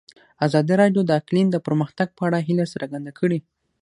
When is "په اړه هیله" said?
2.17-2.65